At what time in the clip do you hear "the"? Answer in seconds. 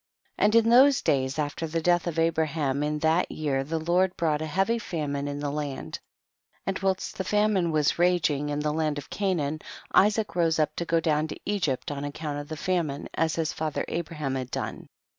1.67-1.79, 3.63-3.77, 5.41-5.51, 7.19-7.23, 8.61-8.73, 12.47-12.57